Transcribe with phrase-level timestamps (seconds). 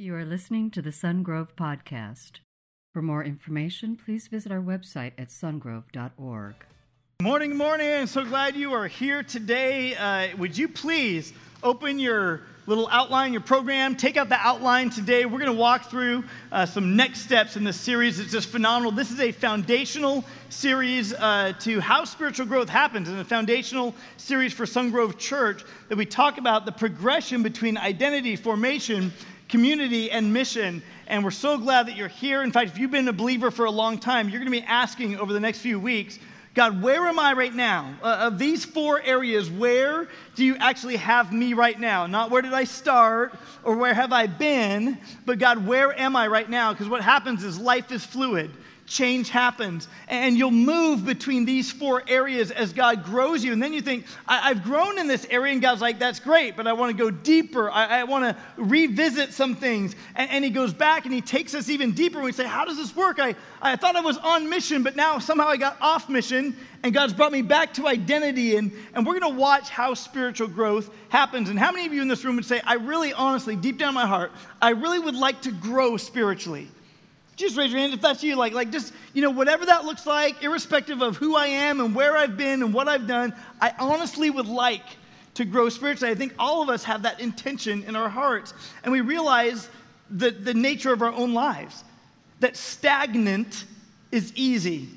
[0.00, 2.40] You are listening to the Sungrove Podcast.
[2.94, 6.54] For more information, please visit our website at sungrove.org.
[7.20, 7.92] Morning, morning.
[7.92, 9.94] I'm so glad you are here today.
[9.94, 15.26] Uh, would you please open your little outline, your program, take out the outline today.
[15.26, 18.18] We're going to walk through uh, some next steps in this series.
[18.20, 18.92] It's just phenomenal.
[18.92, 24.54] This is a foundational series uh, to how spiritual growth happens, and a foundational series
[24.54, 29.12] for Sungrove Church that we talk about the progression between identity formation
[29.50, 30.82] community and mission.
[31.06, 32.42] And we're so glad that you're here.
[32.42, 34.66] In fact, if you've been a believer for a long time, you're going to be
[34.66, 36.18] asking over the next few weeks,
[36.54, 37.94] God, where am I right now?
[38.02, 42.06] Uh, of these four areas, where do you actually have me right now?
[42.06, 46.26] Not where did I start or where have I been, but God, where am I
[46.26, 46.72] right now?
[46.72, 48.50] Because what happens is life is fluid
[48.90, 49.88] change happens.
[50.08, 53.52] And you'll move between these four areas as God grows you.
[53.52, 55.52] And then you think, I- have grown in this area.
[55.52, 57.70] And God's like, that's great, but I want to go deeper.
[57.70, 59.94] I, I want to revisit some things.
[60.16, 62.18] And, and, He goes back and He takes us even deeper.
[62.18, 63.20] And we say, How does this work?
[63.20, 66.56] I, I thought I was on mission, but now somehow I got off mission.
[66.82, 68.56] And God's brought me back to identity.
[68.56, 71.48] And, and we're going to watch how spiritual growth happens.
[71.48, 73.90] And how many of you in this room would say, I really, honestly, deep down
[73.90, 76.68] in my heart, I really would like to grow spiritually?
[77.40, 78.36] Just raise your hand if that's you.
[78.36, 81.94] Like, like just, you know, whatever that looks like, irrespective of who I am and
[81.94, 84.84] where I've been and what I've done, I honestly would like
[85.34, 86.12] to grow spiritually.
[86.12, 88.52] I think all of us have that intention in our hearts.
[88.84, 89.68] And we realize
[90.10, 91.82] the, the nature of our own lives
[92.40, 93.64] that stagnant
[94.12, 94.88] is easy,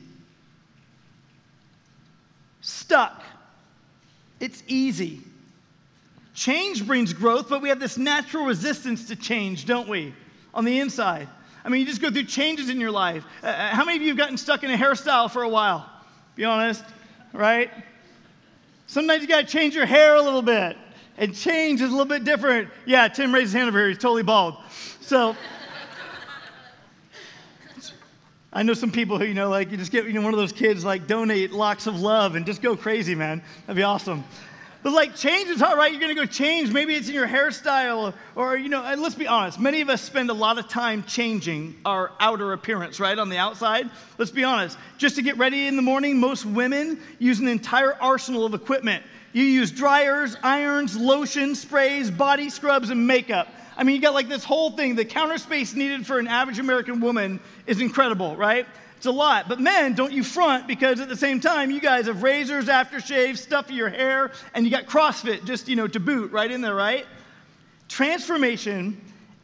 [2.62, 3.24] stuck,
[4.40, 5.22] it's easy.
[6.34, 10.14] Change brings growth, but we have this natural resistance to change, don't we,
[10.54, 11.28] on the inside?
[11.66, 13.24] I mean, you just go through changes in your life.
[13.42, 15.90] Uh, uh, how many of you have gotten stuck in a hairstyle for a while?
[16.36, 16.84] Be honest,
[17.32, 17.72] right?
[18.88, 20.76] Sometimes you got to change your hair a little bit,
[21.18, 22.70] and change is a little bit different.
[22.86, 23.88] Yeah, Tim raised his hand over here.
[23.88, 24.56] He's totally bald.
[25.00, 25.36] So,
[28.52, 30.40] I know some people who, you know, like you just get, you know, one of
[30.40, 33.42] those kids like donate locks of love and just go crazy, man.
[33.66, 34.24] That'd be awesome.
[34.84, 35.92] But like change is hard, right?
[35.92, 36.72] You're gonna go change.
[36.72, 39.60] Maybe it's in your hairstyle, or, you know, let's be honest.
[39.60, 43.38] Many of us spend a lot of time changing our outer appearance, right, on the
[43.38, 43.90] outside.
[44.18, 44.78] Let's be honest.
[44.98, 49.04] Just to get ready in the morning, most women use an entire arsenal of equipment.
[49.32, 53.48] You use dryers, irons, lotion, sprays, body scrubs, and makeup.
[53.76, 54.96] I mean, you got like this whole thing.
[54.96, 58.68] The counter space needed for an average American woman is incredible, right?
[59.04, 59.50] It's a lot.
[59.50, 63.38] But men, don't you front because at the same time, you guys have razors, aftershave,
[63.38, 66.62] stuff in your hair, and you got CrossFit just, you know, to boot right in
[66.62, 67.06] there, right?
[67.90, 69.02] Transformation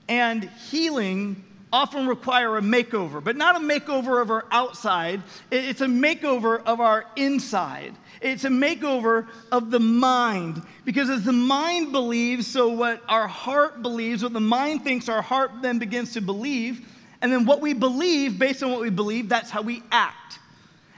[0.08, 1.44] and healing
[1.74, 5.22] often require a makeover, but not a makeover of our outside.
[5.52, 7.96] It's a makeover of our inside.
[8.22, 10.62] It's a makeover of the mind.
[10.86, 15.22] Because as the mind believes, so what our heart believes, what the mind thinks, our
[15.22, 16.88] heart then begins to believe.
[17.22, 20.40] And then what we believe, based on what we believe, that's how we act.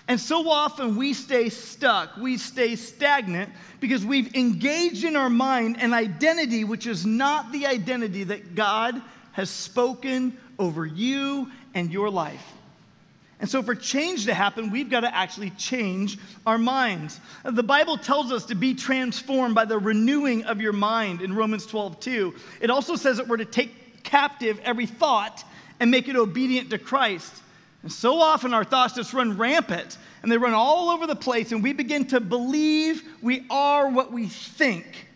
[0.08, 3.50] And so often we stay stuck, we stay stagnant
[3.80, 9.02] because we've engaged in our mind an identity which is not the identity that God
[9.32, 12.46] has spoken over you and your life.
[13.40, 17.20] And so, for change to happen, we've got to actually change our minds.
[17.44, 21.66] The Bible tells us to be transformed by the renewing of your mind in Romans
[21.66, 22.36] 12, 2.
[22.60, 25.44] It also says that we're to take captive every thought
[25.82, 27.42] and make it obedient to Christ.
[27.82, 31.52] And so often our thoughts just run rampant and they run all over the place,
[31.52, 35.08] and we begin to believe we are what we think.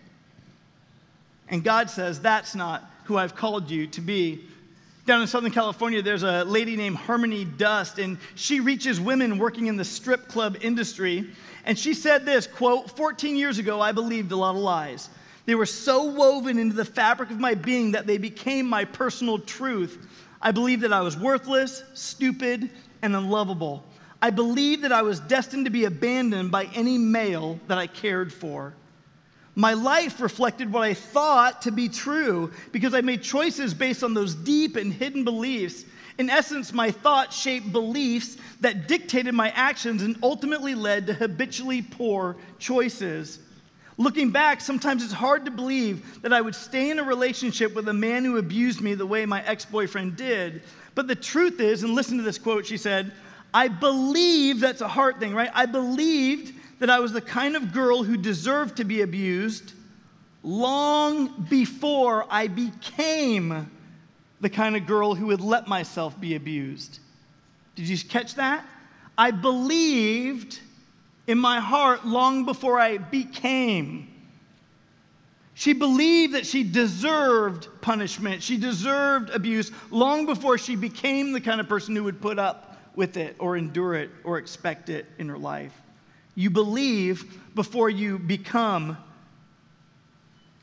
[1.48, 4.44] And God says, That's not who I've called you to be.
[5.06, 9.68] Down in Southern California, there's a lady named Harmony Dust, and she reaches women working
[9.68, 11.30] in the strip club industry.
[11.66, 15.10] And she said this quote, 14 years ago, I believed a lot of lies.
[15.46, 19.38] They were so woven into the fabric of my being that they became my personal
[19.38, 20.08] truth.
[20.46, 22.70] I believed that I was worthless, stupid,
[23.02, 23.84] and unlovable.
[24.22, 28.32] I believed that I was destined to be abandoned by any male that I cared
[28.32, 28.76] for.
[29.56, 34.14] My life reflected what I thought to be true because I made choices based on
[34.14, 35.84] those deep and hidden beliefs.
[36.20, 41.82] In essence, my thoughts shaped beliefs that dictated my actions and ultimately led to habitually
[41.82, 43.40] poor choices.
[43.98, 47.88] Looking back, sometimes it's hard to believe that I would stay in a relationship with
[47.88, 50.64] a man who abused me the way my ex boyfriend did.
[50.96, 53.14] But the truth is, and listen to this quote, she said,
[53.54, 55.50] I believe that's a hard thing, right?
[55.54, 59.74] I believed that I was the kind of girl who deserved to be abused
[60.44, 63.72] long before I became
[64.42, 67.00] the kind of girl who would let myself be abused.
[67.76, 68.66] Did you catch that?
[69.18, 70.60] I believed
[71.28, 74.12] in my heart long before I became.
[75.54, 78.44] She believed that she deserved punishment.
[78.44, 82.78] She deserved abuse long before she became the kind of person who would put up
[82.96, 85.74] with it or endure it or expect it in her life.
[86.36, 88.98] You believe before you become.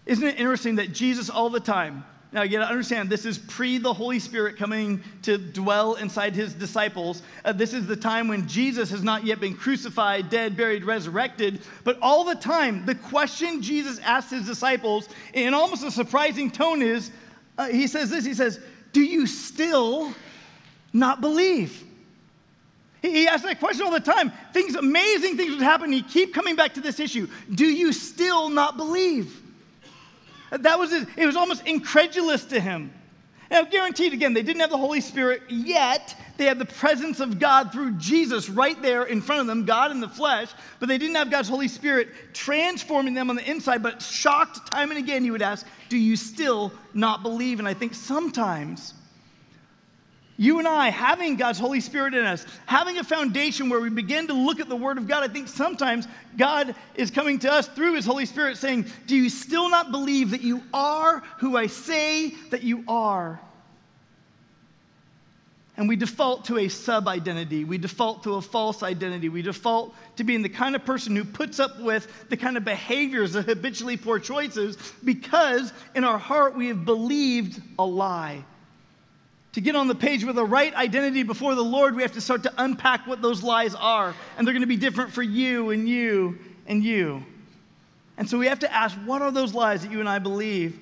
[0.04, 3.36] Isn't it interesting that Jesus, all the time, now, you got to understand, this is
[3.36, 7.20] pre the Holy Spirit coming to dwell inside his disciples.
[7.44, 11.60] Uh, this is the time when Jesus has not yet been crucified, dead, buried, resurrected.
[11.84, 16.80] But all the time, the question Jesus asks his disciples in almost a surprising tone
[16.80, 17.10] is
[17.58, 18.60] uh, He says this He says,
[18.94, 20.14] Do you still
[20.94, 21.84] not believe?
[23.02, 24.32] He, he asks that question all the time.
[24.54, 25.92] Things, amazing things would happen.
[25.92, 27.28] He keep coming back to this issue.
[27.54, 29.41] Do you still not believe?
[30.60, 32.92] That was his, it was almost incredulous to him.
[33.50, 36.16] Now, guaranteed, again, they didn't have the Holy Spirit yet.
[36.38, 39.90] They had the presence of God through Jesus right there in front of them, God
[39.90, 40.50] in the flesh,
[40.80, 43.82] but they didn't have God's Holy Spirit transforming them on the inside.
[43.82, 47.58] But shocked time and again, you would ask, Do you still not believe?
[47.58, 48.94] And I think sometimes
[50.42, 54.26] you and I, having God's Holy Spirit in us, having a foundation where we begin
[54.26, 57.68] to look at the Word of God, I think sometimes God is coming to us
[57.68, 61.68] through His Holy Spirit saying, Do you still not believe that you are who I
[61.68, 63.40] say that you are?
[65.76, 67.64] And we default to a sub identity.
[67.64, 69.28] We default to a false identity.
[69.28, 72.64] We default to being the kind of person who puts up with the kind of
[72.64, 78.44] behaviors, the habitually poor choices, because in our heart we have believed a lie.
[79.52, 82.20] To get on the page with the right identity before the Lord, we have to
[82.20, 84.14] start to unpack what those lies are.
[84.36, 87.22] And they're going to be different for you and you and you.
[88.16, 90.78] And so we have to ask what are those lies that you and I believe?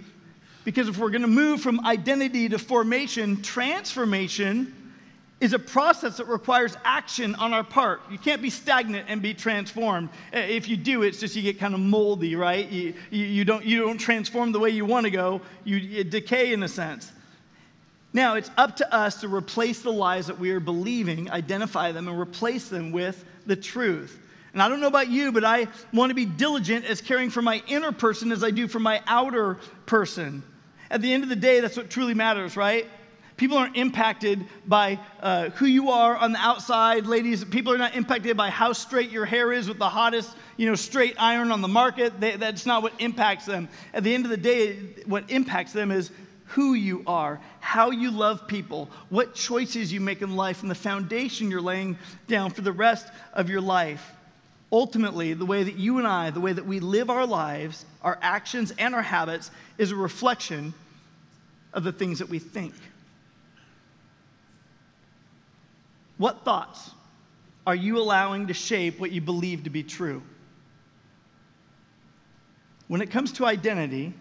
[0.65, 4.77] Because if we're going to move from identity to formation, transformation
[5.41, 8.03] is a process that requires action on our part.
[8.11, 10.11] You can't be stagnant and be transformed.
[10.35, 12.69] Eh, if you do, it's just you get kind of moldy, right?
[12.69, 16.53] You, you, you don't, you don't transform the way you want to go, you decay
[16.53, 17.11] in a sense.
[18.13, 22.09] Now, it's up to us to replace the lies that we are believing, identify them,
[22.09, 24.19] and replace them with the truth.
[24.53, 27.41] And I don't know about you, but I want to be diligent as caring for
[27.41, 30.43] my inner person as I do for my outer person.
[30.91, 32.87] At the end of the day, that's what truly matters, right?
[33.37, 37.45] People aren't impacted by uh, who you are on the outside, ladies.
[37.45, 40.75] People are not impacted by how straight your hair is with the hottest, you know,
[40.75, 42.21] straight iron on the market.
[42.21, 43.69] They, that's not what impacts them.
[43.95, 46.11] At the end of the day, what impacts them is
[46.51, 50.75] who you are, how you love people, what choices you make in life, and the
[50.75, 54.13] foundation you're laying down for the rest of your life.
[54.73, 58.19] Ultimately, the way that you and I, the way that we live our lives, our
[58.21, 60.75] actions, and our habits is a reflection
[61.73, 62.75] of the things that we think.
[66.19, 66.91] What thoughts
[67.65, 70.23] are you allowing to shape what you believe to be true?
[72.89, 74.15] When it comes to identity,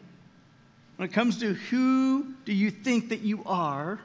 [0.99, 4.01] when it comes to who do you think that you are,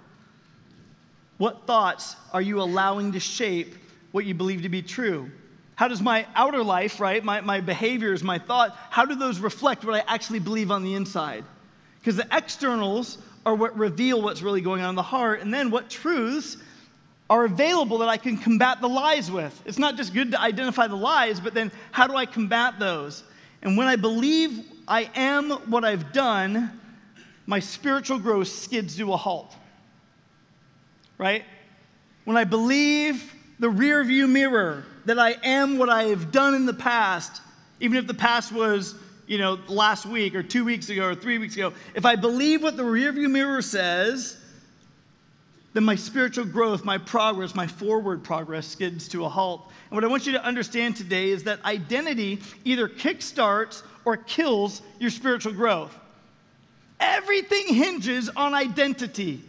[1.38, 3.74] what thoughts are you allowing to shape
[4.12, 5.28] what you believe to be true?
[5.74, 9.84] How does my outer life, right, my, my behaviors, my thought, how do those reflect
[9.84, 11.44] what I actually believe on the inside?
[11.98, 15.72] Because the externals are what reveal what's really going on in the heart, and then
[15.72, 16.58] what truths
[17.28, 19.60] are available that I can combat the lies with.
[19.64, 23.24] It's not just good to identify the lies, but then how do I combat those?
[23.62, 26.80] And when I believe I am what I've done,
[27.46, 29.54] my spiritual growth skids to a halt.
[31.18, 31.44] Right?
[32.24, 36.66] When I believe the rear view mirror that I am what I have done in
[36.66, 37.42] the past,
[37.80, 38.94] even if the past was,
[39.26, 42.62] you know, last week or two weeks ago or three weeks ago, if I believe
[42.62, 44.38] what the rear view mirror says,
[45.74, 49.68] then my spiritual growth, my progress, my forward progress skids to a halt.
[49.90, 54.82] And what I want you to understand today is that identity either kickstarts or kills
[55.00, 55.98] your spiritual growth.
[57.00, 59.42] Everything hinges on identity.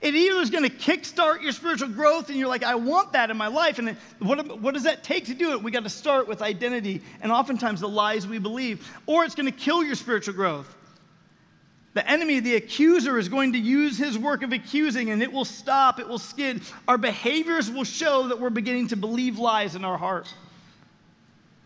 [0.00, 3.30] It either is going to kickstart your spiritual growth, and you're like, I want that
[3.30, 3.78] in my life.
[3.78, 5.62] And what, what does that take to do it?
[5.62, 8.90] We got to start with identity and oftentimes the lies we believe.
[9.06, 10.74] Or it's going to kill your spiritual growth.
[11.92, 15.44] The enemy, the accuser, is going to use his work of accusing, and it will
[15.44, 16.62] stop, it will skid.
[16.88, 20.32] Our behaviors will show that we're beginning to believe lies in our heart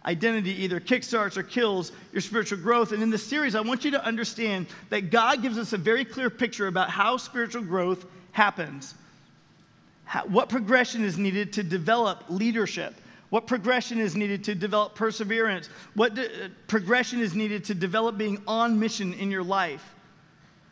[0.07, 2.93] identity either kickstarts or kills your spiritual growth.
[2.93, 6.05] And in this series, I want you to understand that God gives us a very
[6.05, 8.95] clear picture about how spiritual growth happens.
[10.05, 12.95] How, what progression is needed to develop leadership?
[13.31, 15.69] What progression is needed to develop perseverance?
[15.95, 19.95] What de- uh, progression is needed to develop being on mission in your life?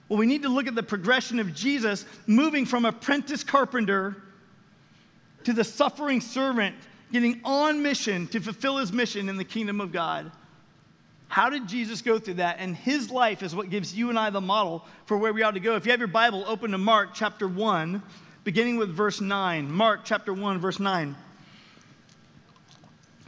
[0.09, 4.23] Well, we need to look at the progression of Jesus moving from apprentice carpenter
[5.45, 6.77] to the suffering servant
[7.12, 10.33] getting on mission to fulfill his mission in the kingdom of God.
[11.28, 12.57] How did Jesus go through that?
[12.59, 15.54] And his life is what gives you and I the model for where we ought
[15.54, 15.76] to go.
[15.76, 18.02] If you have your Bible, open to Mark chapter 1,
[18.45, 19.71] beginning with verse 9.
[19.71, 21.14] Mark chapter 1, verse 9.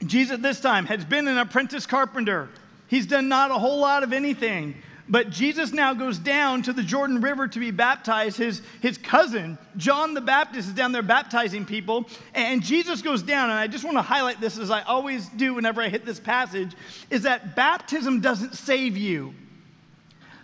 [0.05, 2.49] Jesus this time has been an apprentice carpenter.
[2.88, 4.75] He's done not a whole lot of anything.
[5.09, 8.39] But Jesus now goes down to the Jordan River to be baptized.
[8.39, 12.09] His, his cousin, John the Baptist, is down there baptizing people.
[12.35, 15.55] And Jesus goes down, and I just want to highlight this as I always do
[15.55, 16.73] whenever I hit this passage,
[17.11, 19.35] is that baptism doesn't save you.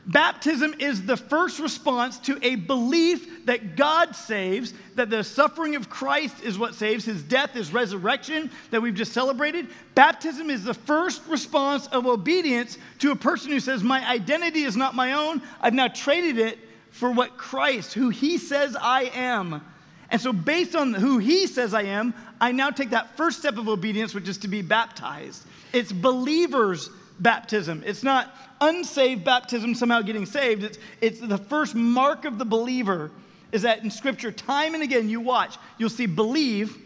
[0.06, 5.90] Baptism is the first response to a belief that God saves, that the suffering of
[5.90, 9.68] Christ is what saves, his death, his resurrection that we've just celebrated.
[9.94, 14.76] Baptism is the first response of obedience to a person who says, My identity is
[14.76, 15.42] not my own.
[15.60, 16.58] I've now traded it
[16.90, 19.62] for what Christ, who he says I am.
[20.10, 23.58] And so, based on who he says I am, I now take that first step
[23.58, 25.44] of obedience, which is to be baptized.
[25.72, 27.82] It's believers' baptism.
[27.86, 30.64] It's not unsaved baptism somehow getting saved.
[30.64, 33.10] It's, it's the first mark of the believer
[33.52, 36.76] is that in Scripture, time and again, you watch, you'll see believe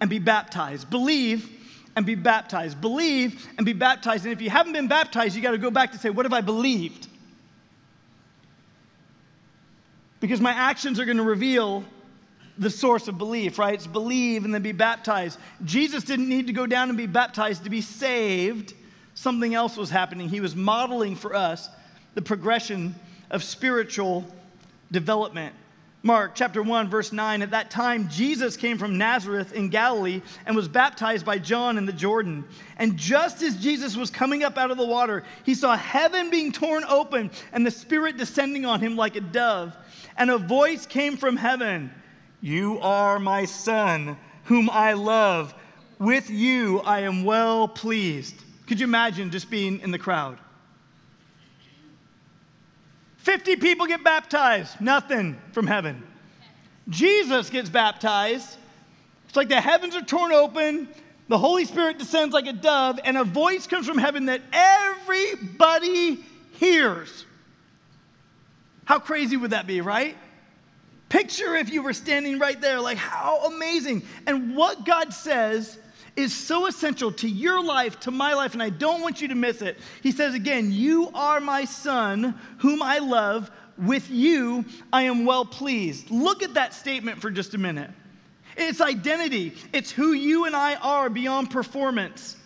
[0.00, 0.90] and be baptized.
[0.90, 1.48] Believe
[1.96, 2.80] and be baptized.
[2.80, 4.24] Believe and be baptized.
[4.24, 6.32] And if you haven't been baptized, you got to go back to say, What have
[6.32, 7.08] I believed?
[10.20, 11.84] Because my actions are going to reveal
[12.58, 13.74] the source of belief, right?
[13.74, 15.38] It's believe and then be baptized.
[15.64, 18.74] Jesus didn't need to go down and be baptized to be saved
[19.14, 20.28] something else was happening.
[20.28, 21.68] He was modeling for us
[22.14, 22.94] the progression
[23.30, 24.26] of spiritual
[24.90, 25.54] development.
[26.04, 27.42] Mark chapter 1, verse 9.
[27.42, 31.86] At that time, Jesus came from Nazareth in Galilee and was baptized by John in
[31.86, 32.44] the Jordan.
[32.76, 36.50] And just as Jesus was coming up out of the water, he saw heaven being
[36.50, 39.76] torn open and the Spirit descending on him like a dove.
[40.16, 41.92] And a voice came from heaven
[42.40, 45.54] You are my Son, whom I love.
[46.00, 48.42] With you I am well pleased.
[48.72, 50.38] Could you imagine just being in the crowd?
[53.18, 56.02] 50 people get baptized, nothing from heaven.
[56.88, 58.56] Jesus gets baptized.
[59.28, 60.88] It's like the heavens are torn open,
[61.28, 66.24] the Holy Spirit descends like a dove, and a voice comes from heaven that everybody
[66.52, 67.26] hears.
[68.86, 70.16] How crazy would that be, right?
[71.10, 74.02] Picture if you were standing right there, like how amazing.
[74.26, 75.76] And what God says
[76.16, 79.34] is so essential to your life, to my life, and I don't want you to
[79.34, 79.78] miss it.
[80.02, 83.50] He says again, You are my son, whom I love.
[83.78, 86.10] With you, I am well pleased.
[86.10, 87.90] Look at that statement for just a minute.
[88.56, 92.36] It's identity, it's who you and I are beyond performance.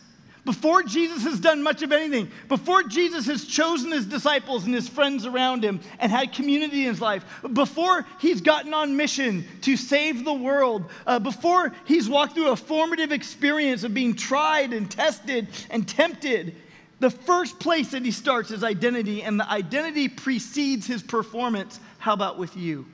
[0.46, 4.88] Before Jesus has done much of anything, before Jesus has chosen his disciples and his
[4.88, 9.76] friends around him and had community in his life, before he's gotten on mission to
[9.76, 14.88] save the world, uh, before he's walked through a formative experience of being tried and
[14.88, 16.54] tested and tempted,
[17.00, 21.80] the first place that he starts is identity, and the identity precedes his performance.
[21.98, 22.86] How about with you?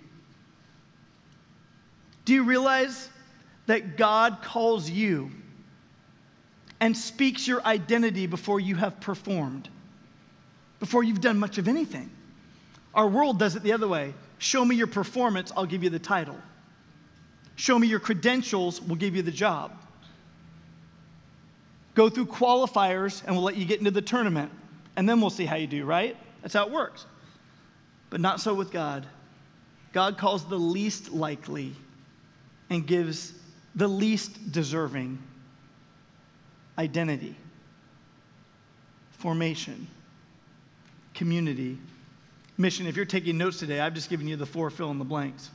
[2.24, 3.10] Do you realize
[3.66, 5.30] that God calls you?
[6.82, 9.68] And speaks your identity before you have performed,
[10.80, 12.10] before you've done much of anything.
[12.92, 14.12] Our world does it the other way.
[14.38, 16.36] Show me your performance, I'll give you the title.
[17.54, 19.70] Show me your credentials, we'll give you the job.
[21.94, 24.50] Go through qualifiers, and we'll let you get into the tournament,
[24.96, 26.16] and then we'll see how you do, right?
[26.40, 27.06] That's how it works.
[28.10, 29.06] But not so with God.
[29.92, 31.76] God calls the least likely
[32.70, 33.34] and gives
[33.76, 35.22] the least deserving
[36.78, 37.36] identity,
[39.12, 39.86] formation,
[41.14, 41.78] community,
[42.58, 42.86] mission.
[42.86, 45.50] If you're taking notes today, I've just given you the four fill in the blanks.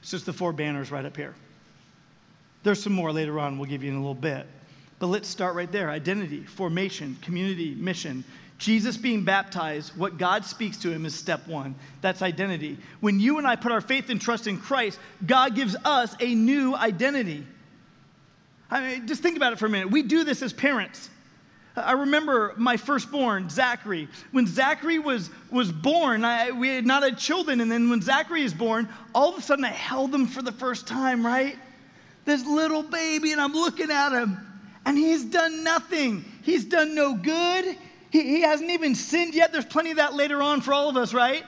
[0.00, 1.34] It's just the four banners right up here.
[2.62, 4.46] There's some more later on, we'll give you in a little bit.
[4.98, 8.24] But let's start right there identity, formation, community, mission.
[8.58, 11.76] Jesus being baptized, what God speaks to him is step one.
[12.00, 12.76] That's identity.
[13.00, 16.34] When you and I put our faith and trust in Christ, God gives us a
[16.34, 17.46] new identity.
[18.70, 19.90] I mean, just think about it for a minute.
[19.90, 21.08] We do this as parents.
[21.76, 24.08] I remember my firstborn, Zachary.
[24.32, 27.60] When Zachary was, was born, I, we had not had children.
[27.60, 30.52] And then when Zachary is born, all of a sudden I held him for the
[30.52, 31.56] first time, right?
[32.24, 34.38] This little baby, and I'm looking at him,
[34.84, 36.24] and he's done nothing.
[36.42, 37.76] He's done no good.
[38.10, 39.52] He, he hasn't even sinned yet.
[39.52, 41.44] There's plenty of that later on for all of us, right?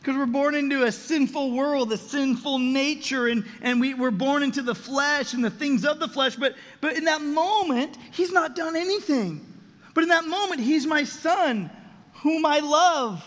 [0.00, 4.42] Because we're born into a sinful world, a sinful nature, and, and we, we're born
[4.42, 6.36] into the flesh and the things of the flesh.
[6.36, 9.46] But, but in that moment, he's not done anything.
[9.92, 11.70] But in that moment, he's my son,
[12.14, 13.22] whom I love.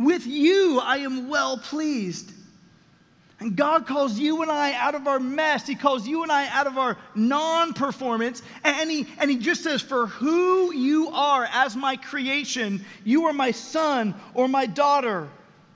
[0.00, 2.32] With you, I am well pleased.
[3.38, 5.66] And God calls you and I out of our mess.
[5.66, 8.42] He calls you and I out of our non performance.
[8.64, 13.32] And he, and he just says, For who you are as my creation, you are
[13.32, 15.28] my son or my daughter,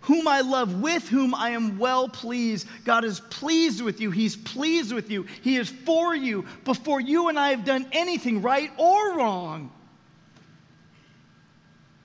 [0.04, 2.66] whom I love, with whom I am well pleased.
[2.84, 4.10] God is pleased with you.
[4.10, 5.26] He's pleased with you.
[5.42, 9.70] He is for you before you and I have done anything right or wrong.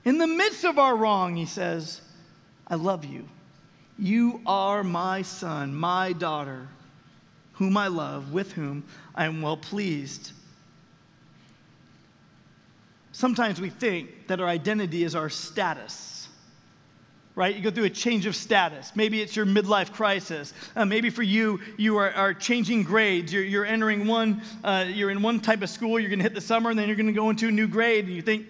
[0.06, 2.02] In the midst of our wrong, he says,
[2.68, 3.28] I love you.
[3.98, 6.68] You are my son, my daughter,
[7.54, 10.32] whom I love, with whom I am well pleased.
[13.12, 16.19] Sometimes we think that our identity is our status,
[17.40, 17.56] right?
[17.56, 18.92] You go through a change of status.
[18.96, 20.54] Maybe it's your midlife crisis.
[20.76, 23.32] Uh, maybe for you, you are, are changing grades.
[23.32, 26.36] You're, you're entering one, uh, you're in one type of school, you're going to hit
[26.36, 28.48] the summer, and then you're going to go into a new grade, and you think,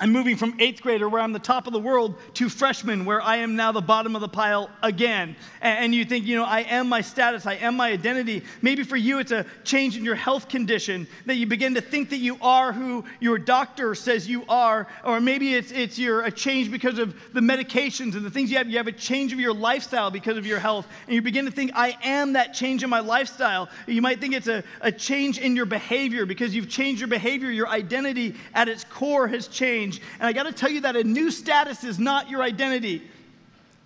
[0.00, 3.20] I'm moving from eighth grader, where I'm the top of the world, to freshman, where
[3.20, 5.34] I am now the bottom of the pile again.
[5.60, 8.44] And you think, you know, I am my status, I am my identity.
[8.62, 12.10] Maybe for you, it's a change in your health condition that you begin to think
[12.10, 14.86] that you are who your doctor says you are.
[15.04, 18.58] Or maybe it's, it's your, a change because of the medications and the things you
[18.58, 18.68] have.
[18.68, 20.86] You have a change of your lifestyle because of your health.
[21.06, 23.68] And you begin to think, I am that change in my lifestyle.
[23.88, 27.50] You might think it's a, a change in your behavior because you've changed your behavior.
[27.50, 30.02] Your identity at its core has changed change.
[30.18, 33.02] And I got to tell you that a new status is not your identity.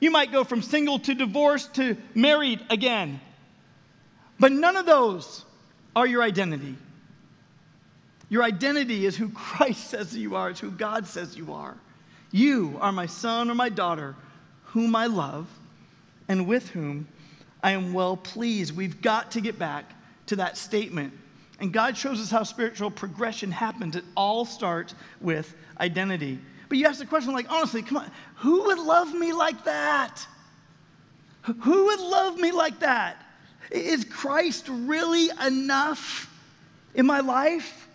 [0.01, 3.21] You might go from single to divorced to married again.
[4.39, 5.45] But none of those
[5.95, 6.77] are your identity.
[8.29, 11.77] Your identity is who Christ says you are, it's who God says you are.
[12.31, 14.17] You are my son or my daughter,
[14.67, 15.47] whom I love,
[16.29, 17.07] and with whom
[17.63, 18.75] I am well pleased.
[18.75, 19.85] We've got to get back
[20.27, 21.13] to that statement.
[21.63, 23.95] And God shows us how spiritual progression happens.
[23.95, 26.41] It all starts with identity.
[26.69, 30.27] But you ask the question, like, honestly, come on, who would love me like that?
[31.61, 33.25] Who would love me like that?
[33.71, 36.29] Is Christ really enough
[36.95, 37.89] in my life?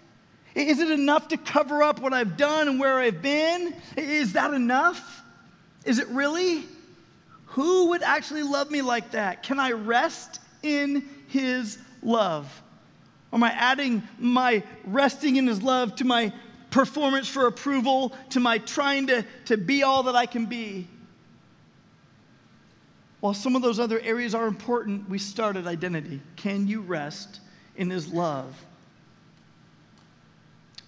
[0.55, 3.75] Is it enough to cover up what I've done and where I've been?
[3.97, 5.23] Is that enough?
[5.83, 6.63] Is it really?
[7.47, 9.43] Who would actually love me like that?
[9.43, 12.49] Can I rest in his love?
[13.33, 16.31] Am I adding my resting in his love to my
[16.69, 20.87] performance for approval to my trying to, to be all that I can be.
[23.19, 26.21] While some of those other areas are important, we start at identity.
[26.35, 27.39] Can you rest
[27.75, 28.55] in His love?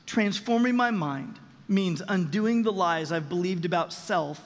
[0.06, 4.39] Transforming my mind means undoing the lies I've believed about self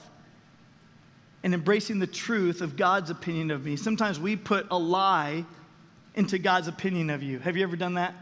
[1.42, 3.76] and embracing the truth of God's opinion of me.
[3.76, 5.44] Sometimes we put a lie
[6.14, 7.38] into God's opinion of you.
[7.40, 8.14] Have you ever done that?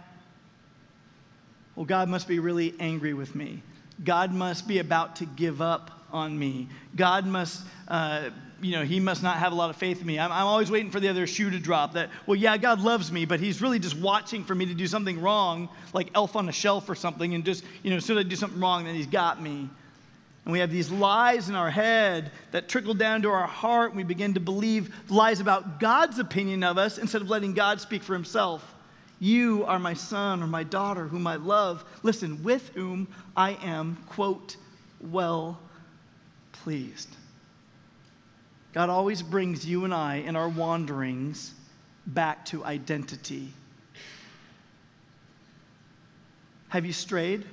[1.76, 3.62] Well, God must be really angry with me.
[4.05, 6.68] God must be about to give up on me.
[6.96, 10.18] God must, uh, you know, he must not have a lot of faith in me.
[10.18, 13.11] I'm, I'm, always waiting for the other shoe to drop that, well, yeah, God loves
[13.11, 16.48] me, but he's really just watching for me to do something wrong, like elf on
[16.48, 18.85] a shelf or something, and just, you know, as soon as I do something wrong,
[18.85, 19.70] then he's got me.
[20.44, 23.96] And we have these lies in our head that trickle down to our heart, and
[23.96, 28.02] we begin to believe lies about God's opinion of us instead of letting God speak
[28.02, 28.74] for himself.
[29.20, 31.85] You are my son or my daughter whom I love.
[32.02, 34.57] Listen, with whom I am, quote,
[35.00, 35.61] well
[36.50, 37.09] pleased.
[38.72, 41.55] God always brings you and I in our wanderings
[42.07, 43.52] back to identity.
[46.70, 47.44] Have you strayed?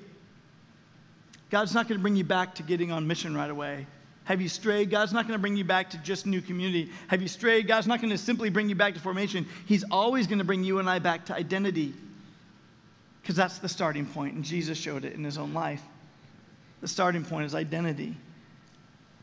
[1.50, 3.88] God's not going to bring you back to getting on mission right away.
[4.26, 4.92] Have you strayed?
[4.92, 6.92] God's not going to bring you back to just new community.
[7.08, 7.68] Have you strayed?
[7.68, 9.48] God's not going to simply bring you back to formation.
[9.66, 11.94] He's always going to bring you and I back to identity
[13.22, 15.82] because that's the starting point, and Jesus showed it in his own life.
[16.82, 18.16] The starting point is identity.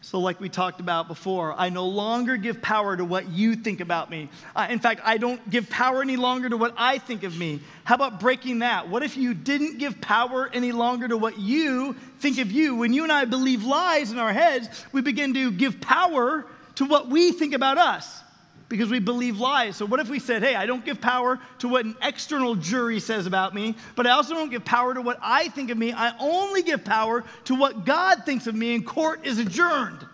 [0.07, 3.81] So, like we talked about before, I no longer give power to what you think
[3.81, 4.29] about me.
[4.55, 7.59] Uh, in fact, I don't give power any longer to what I think of me.
[7.83, 8.88] How about breaking that?
[8.88, 12.77] What if you didn't give power any longer to what you think of you?
[12.77, 16.85] When you and I believe lies in our heads, we begin to give power to
[16.85, 18.23] what we think about us
[18.68, 19.76] because we believe lies.
[19.76, 23.00] So, what if we said, hey, I don't give power to what an external jury
[23.00, 25.92] says about me, but I also don't give power to what I think of me.
[25.92, 30.05] I only give power to what God thinks of me, and court is adjourned.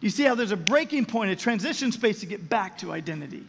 [0.00, 3.44] You see how there's a breaking point, a transition space to get back to identity.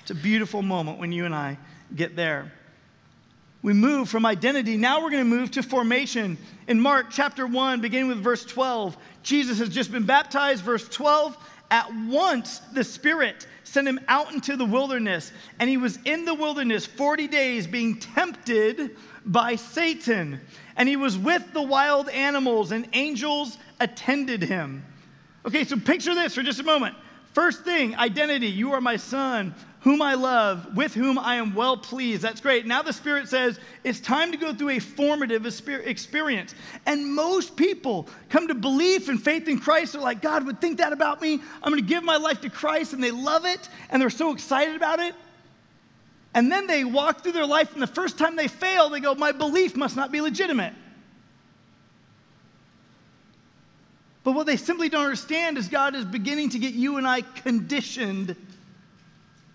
[0.00, 1.58] It's a beautiful moment when you and I
[1.94, 2.50] get there.
[3.62, 4.76] We move from identity.
[4.76, 6.38] Now we're going to move to formation.
[6.66, 10.64] In Mark chapter 1, beginning with verse 12, Jesus has just been baptized.
[10.64, 11.36] Verse 12,
[11.70, 16.34] at once, the Spirit sent him out into the wilderness, and he was in the
[16.34, 20.40] wilderness 40 days being tempted by Satan.
[20.76, 24.84] And he was with the wild animals, and angels attended him.
[25.46, 26.96] Okay, so picture this for just a moment
[27.32, 28.48] First thing, identity.
[28.48, 32.22] You are my son, whom I love, with whom I am well pleased.
[32.22, 32.66] That's great.
[32.66, 36.54] Now the Spirit says it's time to go through a formative experience.
[36.86, 39.94] And most people come to belief and faith in Christ.
[39.94, 41.40] They're like, God would think that about me.
[41.62, 42.92] I'm going to give my life to Christ.
[42.92, 45.14] And they love it and they're so excited about it.
[46.34, 49.14] And then they walk through their life, and the first time they fail, they go,
[49.14, 50.74] My belief must not be legitimate.
[54.22, 57.22] But what they simply don't understand is God is beginning to get you and I
[57.22, 58.36] conditioned.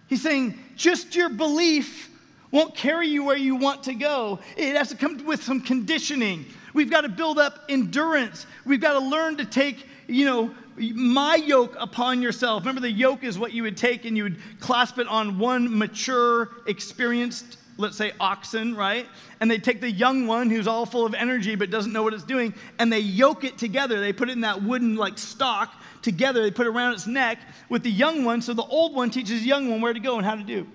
[0.07, 2.09] He's saying, just your belief
[2.51, 4.39] won't carry you where you want to go.
[4.55, 6.45] It has to come with some conditioning.
[6.73, 8.45] We've got to build up endurance.
[8.65, 12.63] We've got to learn to take, you know, my yoke upon yourself.
[12.63, 15.77] Remember, the yoke is what you would take and you would clasp it on one
[15.77, 19.05] mature, experienced let's say oxen, right?
[19.39, 22.13] And they take the young one who's all full of energy but doesn't know what
[22.13, 23.99] it's doing, and they yoke it together.
[23.99, 26.41] They put it in that wooden like stock together.
[26.41, 29.41] They put it around its neck with the young one, so the old one teaches
[29.41, 30.67] the young one where to go and how to do.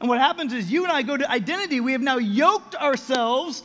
[0.00, 1.80] And what happens is you and I go to identity.
[1.80, 3.62] We have now yoked ourselves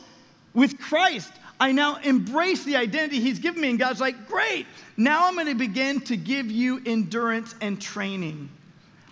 [0.54, 1.32] with Christ.
[1.58, 4.66] I now embrace the identity He's given me, and God's like, great.
[4.96, 8.48] Now I'm going to begin to give you endurance and training.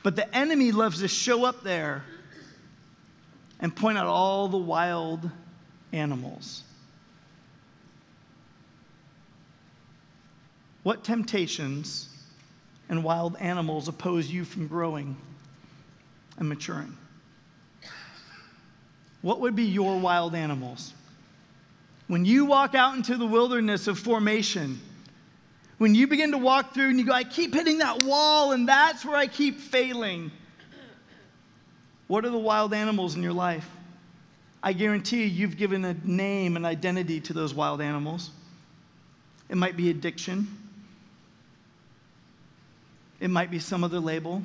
[0.03, 2.05] But the enemy loves to show up there
[3.61, 5.31] and point out all the wild
[5.93, 6.63] animals.
[10.83, 12.09] What temptations
[12.89, 15.17] and wild animals oppose you from growing
[16.39, 16.97] and maturing?
[19.21, 20.95] What would be your wild animals?
[22.07, 24.81] When you walk out into the wilderness of formation,
[25.77, 28.69] when you begin to walk through and you go, I keep hitting that wall and
[28.69, 30.31] that's where I keep failing.
[32.09, 33.69] What are the wild animals in your life?
[34.63, 38.31] I guarantee you, you've given a name and identity to those wild animals.
[39.49, 40.49] It might be addiction,
[43.21, 44.43] it might be some other label,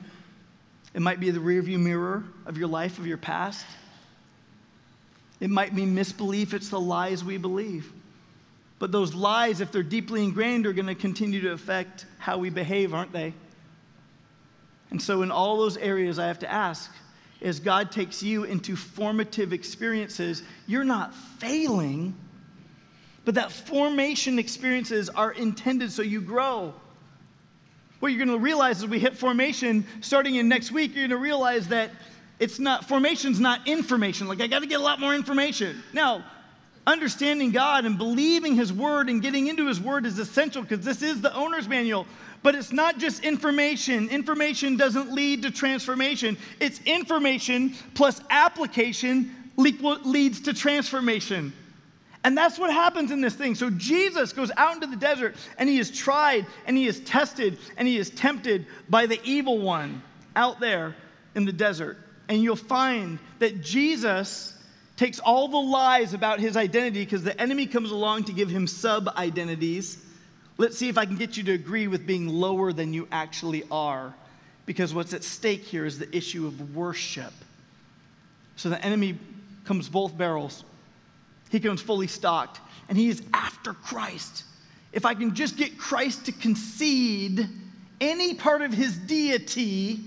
[0.94, 3.66] it might be the rearview mirror of your life, of your past.
[5.40, 7.92] It might be misbelief, it's the lies we believe.
[8.80, 12.50] But those lies, if they're deeply ingrained, are going to continue to affect how we
[12.50, 13.34] behave, aren't they?
[14.90, 16.92] And so, in all those areas, I have to ask
[17.44, 22.16] as God takes you into formative experiences, you're not failing,
[23.26, 26.74] but that formation experiences are intended so you grow.
[28.00, 31.18] What you're going to realize as we hit formation, starting in next week, you're going
[31.18, 31.92] to realize that
[32.40, 34.28] it's not formation's not information.
[34.28, 35.84] Like I got to get a lot more information.
[35.94, 36.24] Now,
[36.86, 41.02] understanding God and believing His Word and getting into His Word is essential because this
[41.02, 42.06] is the owner's manual.
[42.42, 44.10] But it's not just information.
[44.10, 46.38] Information doesn't lead to transformation.
[46.60, 51.54] It's information plus application leads to transformation.
[52.26, 53.54] And that's what happens in this thing.
[53.56, 57.58] So Jesus goes out into the desert and he is tried and he is tested
[57.78, 60.02] and he is tempted by the evil one
[60.36, 60.96] out there
[61.36, 61.98] in the desert.
[62.30, 64.53] And you'll find that Jesus
[64.96, 68.68] takes all the lies about his identity because the enemy comes along to give him
[68.68, 69.98] sub identities
[70.58, 73.64] Let's see if I can get you to agree with being lower than you actually
[73.72, 74.14] are.
[74.66, 77.34] Because what's at stake here is the issue of worship.
[78.56, 79.18] So the enemy
[79.66, 80.64] comes both barrels.
[81.50, 84.44] He comes fully stocked, and he is after Christ.
[84.92, 87.48] If I can just get Christ to concede
[88.00, 90.00] any part of his deity,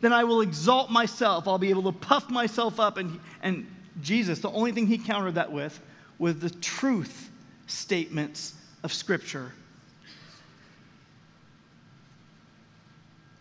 [0.00, 1.46] then I will exalt myself.
[1.46, 2.96] I'll be able to puff myself up.
[2.96, 3.66] And, and
[4.00, 5.80] Jesus, the only thing he countered that with
[6.18, 7.30] was the truth
[7.66, 9.52] statements of Scripture.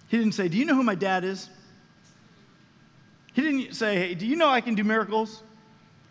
[0.08, 1.50] He didn't say, Do you know who my dad is?
[3.34, 5.42] He didn't say, Hey, do you know I can do miracles?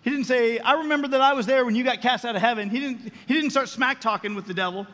[0.02, 2.42] He didn't say, I remember that I was there when you got cast out of
[2.42, 2.68] heaven.
[2.68, 4.86] He didn't, he didn't start smack talking with the devil.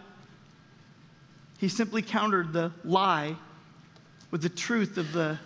[1.58, 3.34] He simply countered the lie
[4.30, 5.38] with the truth of the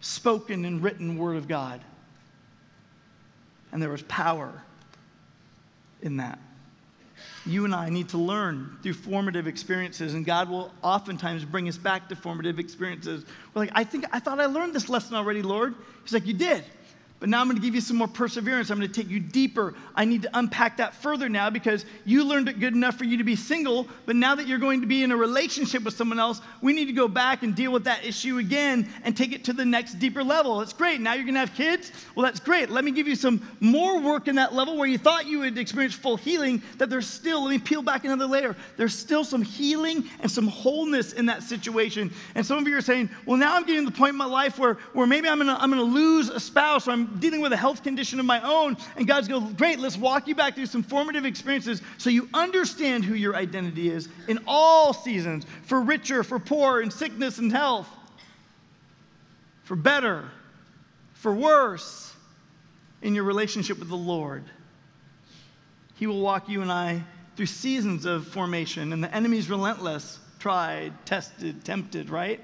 [0.00, 1.80] spoken and written word of God.
[3.72, 4.62] And there was power
[6.02, 6.38] in that
[7.46, 11.78] you and I need to learn through formative experiences, and God will oftentimes bring us
[11.78, 13.24] back to formative experiences.
[13.54, 15.74] We're like, I think I thought I learned this lesson already, Lord.
[16.02, 16.64] He's like, You did.
[17.18, 18.70] But now I'm going to give you some more perseverance.
[18.70, 19.74] I'm going to take you deeper.
[19.94, 23.16] I need to unpack that further now because you learned it good enough for you
[23.16, 23.88] to be single.
[24.04, 26.84] But now that you're going to be in a relationship with someone else, we need
[26.86, 29.94] to go back and deal with that issue again and take it to the next
[29.94, 30.58] deeper level.
[30.58, 31.00] That's great.
[31.00, 31.90] Now you're going to have kids.
[32.14, 32.68] Well, that's great.
[32.68, 35.56] Let me give you some more work in that level where you thought you would
[35.56, 38.54] experience full healing, that there's still, let me peel back another layer.
[38.76, 42.12] There's still some healing and some wholeness in that situation.
[42.34, 44.26] And some of you are saying, well, now I'm getting to the point in my
[44.26, 47.05] life where, where maybe I'm going to I'm going to lose a spouse or I'm
[47.18, 48.76] Dealing with a health condition of my own.
[48.96, 53.04] And God's go, great, let's walk you back through some formative experiences so you understand
[53.04, 57.88] who your identity is in all seasons for richer, for poor, in sickness and health,
[59.64, 60.30] for better,
[61.14, 62.14] for worse,
[63.02, 64.44] in your relationship with the Lord.
[65.94, 67.02] He will walk you and I
[67.36, 72.40] through seasons of formation, and the enemy's relentless, tried, tested, tempted, right?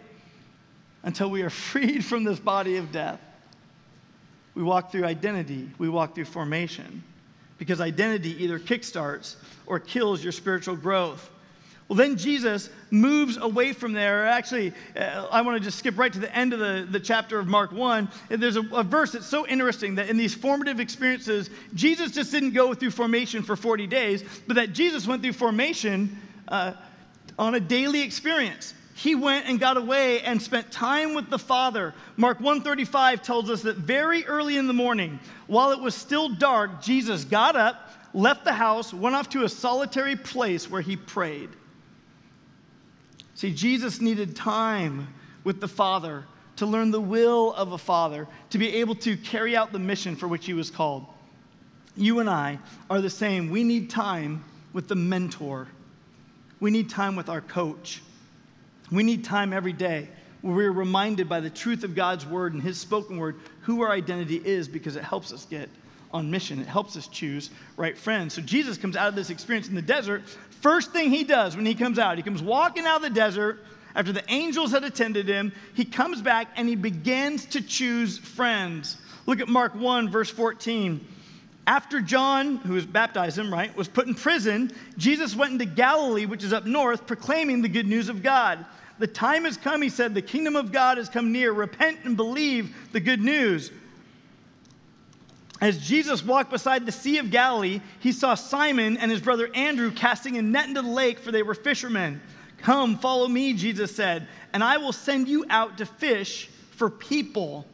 [1.02, 3.20] Until we are freed from this body of death.
[4.54, 7.02] We walk through identity, we walk through formation,
[7.58, 9.36] because identity either kickstarts
[9.66, 11.30] or kills your spiritual growth.
[11.88, 14.26] Well, then Jesus moves away from there.
[14.26, 17.38] Actually, uh, I want to just skip right to the end of the, the chapter
[17.38, 18.08] of Mark 1.
[18.30, 22.30] And There's a, a, verse that's so interesting that in these formative experiences, Jesus just
[22.30, 26.16] didn't go through formation for 40 days, but that Jesus went through formation
[26.48, 26.72] uh,
[27.38, 28.72] on a daily experience.
[28.94, 31.94] He went and got away and spent time with the Father.
[32.16, 36.82] Mark 135 tells us that very early in the morning, while it was still dark,
[36.82, 41.48] Jesus got up, left the house, went off to a solitary place where he prayed.
[43.34, 45.08] See, Jesus needed time
[45.42, 46.24] with the Father
[46.56, 50.14] to learn the will of a father, to be able to carry out the mission
[50.14, 51.06] for which he was called.
[51.96, 53.50] You and I are the same.
[53.50, 55.68] We need time with the mentor,
[56.60, 58.00] we need time with our coach.
[58.92, 60.08] We need time every day
[60.42, 63.90] where we're reminded by the truth of God's word and his spoken word who our
[63.90, 65.68] identity is because it helps us get
[66.12, 66.60] on mission.
[66.60, 68.34] It helps us choose right friends.
[68.34, 70.22] So Jesus comes out of this experience in the desert
[70.62, 73.64] First thing he does when he comes out, he comes walking out of the desert
[73.96, 75.52] after the angels had attended him.
[75.74, 78.96] He comes back and he begins to choose friends.
[79.26, 81.04] Look at Mark 1, verse 14.
[81.66, 86.26] After John, who was baptized him, right, was put in prison, Jesus went into Galilee,
[86.26, 88.64] which is up north, proclaiming the good news of God.
[89.02, 91.50] The time has come, he said, the kingdom of God has come near.
[91.50, 93.72] Repent and believe the good news.
[95.60, 99.90] As Jesus walked beside the Sea of Galilee, he saw Simon and his brother Andrew
[99.90, 102.20] casting a net into the lake, for they were fishermen.
[102.58, 107.66] Come, follow me, Jesus said, and I will send you out to fish for people.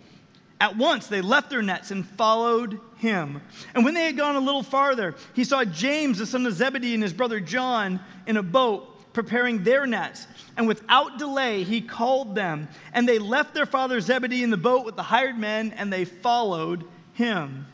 [0.63, 3.43] At once they left their nets and followed him.
[3.75, 6.95] And when they had gone a little farther, he saw James, the son of Zebedee,
[6.95, 10.27] and his brother John in a boat preparing their nets.
[10.59, 12.69] And without delay, he called them.
[12.93, 16.05] And they left their father Zebedee in the boat with the hired men, and they
[16.05, 17.65] followed him.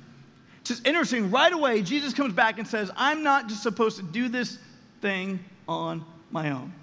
[0.60, 1.30] It's just interesting.
[1.30, 4.58] Right away, Jesus comes back and says, I'm not just supposed to do this
[5.00, 6.74] thing on my own.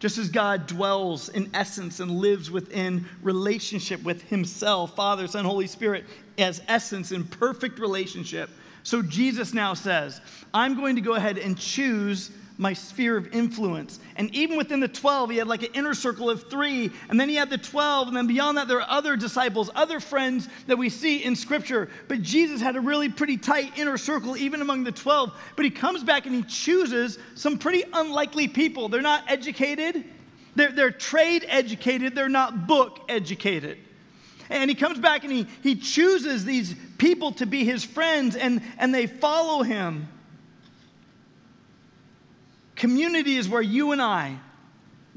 [0.00, 5.68] Just as God dwells in essence and lives within relationship with Himself, Father, Son, Holy
[5.68, 6.04] Spirit,
[6.36, 8.50] as essence in perfect relationship.
[8.82, 10.20] So Jesus now says,
[10.52, 14.00] I'm going to go ahead and choose my sphere of influence.
[14.16, 16.90] And even within the 12, he had like an inner circle of three.
[17.08, 18.08] And then he had the 12.
[18.08, 21.90] And then beyond that, there are other disciples, other friends that we see in Scripture.
[22.08, 25.32] But Jesus had a really pretty tight inner circle, even among the 12.
[25.54, 28.88] But he comes back and he chooses some pretty unlikely people.
[28.88, 30.04] They're not educated,
[30.54, 33.78] they're, they're trade educated, they're not book educated.
[34.48, 38.62] And he comes back and he, he chooses these people to be his friends, and,
[38.78, 40.08] and they follow him.
[42.76, 44.38] Community is where you and I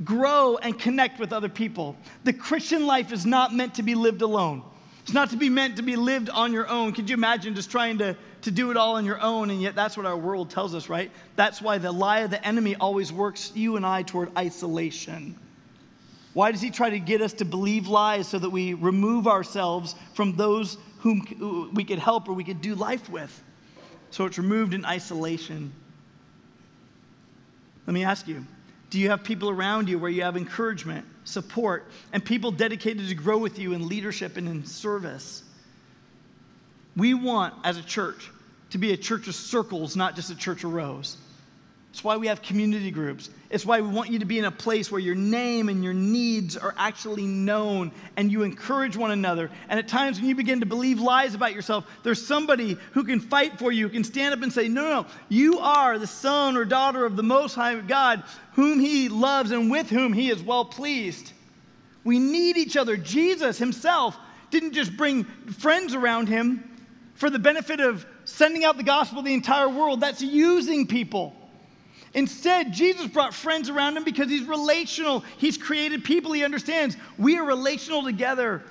[0.04, 1.95] grow and connect with other people.
[2.24, 4.63] The Christian life is not meant to be lived alone.
[5.02, 6.93] It's not to be meant to be lived on your own.
[6.93, 9.50] Could you imagine just trying to, to do it all on your own?
[9.50, 11.12] And yet, that's what our world tells us, right?
[11.36, 15.38] That's why the lie of the enemy always works you and I toward isolation.
[16.34, 19.95] Why does he try to get us to believe lies so that we remove ourselves
[20.13, 23.43] from those whom we could help or we could do life with?
[24.12, 25.74] So it's removed in isolation.
[27.89, 28.45] Let me ask you
[28.91, 33.15] do you have people around you where you have encouragement, support, and people dedicated to
[33.15, 35.41] grow with you in leadership and in service?
[36.95, 38.30] We want, as a church,
[38.69, 41.17] to be a church of circles, not just a church of rows.
[41.91, 43.30] It's why we have community groups.
[43.49, 45.93] It's why we want you to be in a place where your name and your
[45.93, 49.49] needs are actually known and you encourage one another.
[49.69, 53.19] And at times when you begin to believe lies about yourself, there's somebody who can
[53.19, 56.58] fight for you, who can stand up and say, No, no, you are the son
[56.58, 58.23] or daughter of the Most High God,
[58.54, 61.34] whom He loves and with whom He is well pleased.
[62.04, 62.97] We need each other.
[62.97, 64.15] Jesus Himself
[64.52, 66.63] didn't just bring friends around Him
[67.15, 71.36] for the benefit of sending out the gospel to the entire world, that's using people.
[72.13, 75.24] Instead, Jesus brought friends around him because he's relational.
[75.38, 76.98] He's created people he understands.
[77.17, 78.63] We are relational together.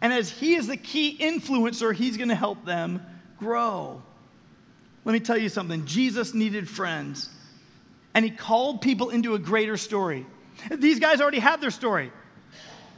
[0.00, 3.04] And as he is the key influencer, he's going to help them
[3.38, 4.02] grow.
[5.04, 7.30] Let me tell you something Jesus needed friends,
[8.12, 10.26] and he called people into a greater story.
[10.70, 12.10] These guys already had their story.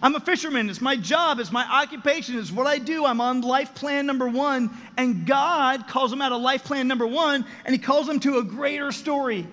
[0.01, 0.71] I'm a fisherman.
[0.71, 1.41] It's my job.
[1.41, 2.39] It's my occupation.
[2.39, 3.05] It's what I do.
[3.05, 4.71] I'm on life plan number one.
[4.97, 8.39] And God calls them out of life plan number one, and He calls them to
[8.39, 9.47] a greater story.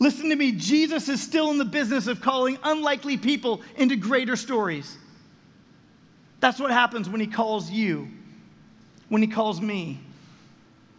[0.00, 0.50] Listen to me.
[0.52, 4.96] Jesus is still in the business of calling unlikely people into greater stories.
[6.40, 8.08] That's what happens when He calls you,
[9.10, 10.00] when He calls me.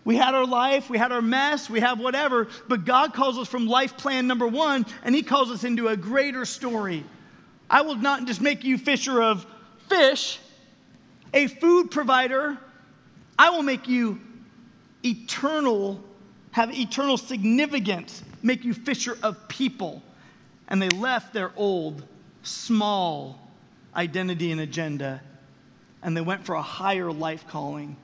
[0.06, 3.48] We had our life, we had our mess, we have whatever, but God calls us
[3.48, 7.04] from life plan number one, and He calls us into a greater story.
[7.70, 9.46] I will not just make you fisher of
[9.90, 10.40] fish,
[11.34, 12.58] a food provider.
[13.38, 14.20] I will make you
[15.04, 16.04] eternal,
[16.52, 20.02] have eternal significance, make you fisher of people.
[20.68, 22.04] And they left their old,
[22.44, 23.40] small
[23.96, 25.22] identity and agenda,
[26.02, 27.98] and they went for a higher life calling.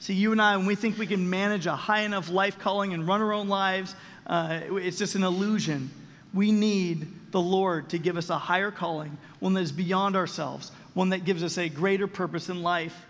[0.00, 2.92] See, you and I, when we think we can manage a high enough life calling
[2.92, 3.94] and run our own lives,
[4.26, 5.90] uh, it's just an illusion.
[6.34, 10.72] We need the Lord to give us a higher calling, one that is beyond ourselves,
[10.94, 13.06] one that gives us a greater purpose in life.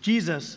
[0.00, 0.56] Jesus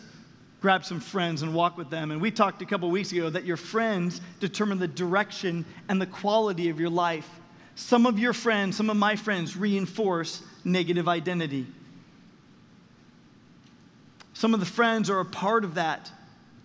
[0.60, 2.10] grabbed some friends and walk with them.
[2.10, 6.06] And we talked a couple weeks ago that your friends determine the direction and the
[6.06, 7.28] quality of your life.
[7.76, 11.66] Some of your friends, some of my friends, reinforce negative identity.
[14.34, 16.10] Some of the friends are a part of that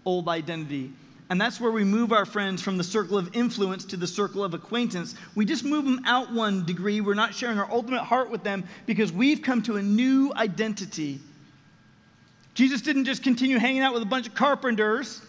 [0.05, 0.91] old identity.
[1.29, 4.43] And that's where we move our friends from the circle of influence to the circle
[4.43, 5.15] of acquaintance.
[5.34, 7.01] We just move them out one degree.
[7.01, 11.19] We're not sharing our ultimate heart with them because we've come to a new identity.
[12.55, 15.21] Jesus didn't just continue hanging out with a bunch of carpenters.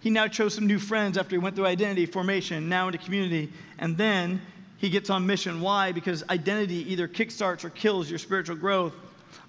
[0.00, 3.52] He now chose some new friends after he went through identity formation, now into community.
[3.78, 4.42] And then
[4.78, 5.60] he gets on mission.
[5.60, 5.92] Why?
[5.92, 8.92] Because identity either kickstarts or kills your spiritual growth.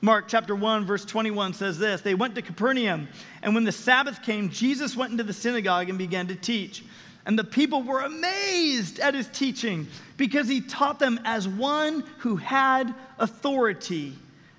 [0.01, 3.07] Mark chapter 1, verse 21 says this They went to Capernaum,
[3.41, 6.83] and when the Sabbath came, Jesus went into the synagogue and began to teach.
[7.25, 12.37] And the people were amazed at his teaching because he taught them as one who
[12.37, 14.13] had authority,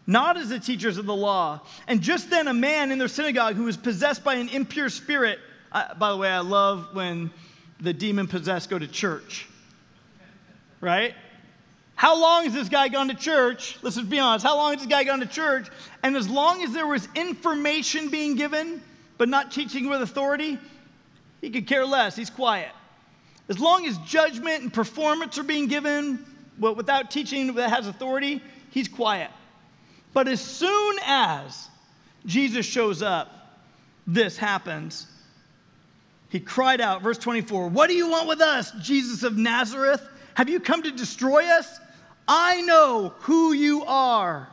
[0.09, 1.61] not as the teachers of the law.
[1.87, 5.39] And just then, a man in their synagogue who was possessed by an impure spirit.
[5.71, 7.31] Uh, by the way, I love when
[7.79, 9.47] the demon possessed go to church,
[10.81, 11.15] right?
[11.95, 13.77] How long has this guy gone to church?
[13.83, 14.47] Let's just be honest.
[14.47, 15.69] How long has this guy gone to church?
[16.03, 18.83] And as long as there was information being given,
[19.19, 20.59] but not teaching with authority,
[21.43, 22.17] he could care less.
[22.17, 22.71] He's quiet.
[23.51, 26.25] As long as judgment and performance are being given,
[26.59, 29.31] but without teaching that has authority, he's quiet.
[30.13, 31.69] But as soon as
[32.27, 33.59] Jesus shows up,
[34.07, 35.07] this happens.
[36.31, 40.07] He cried out, verse 24, What do you want with us, Jesus of Nazareth?
[40.35, 41.81] Have you come to destroy us?
[42.27, 44.49] I know who you are,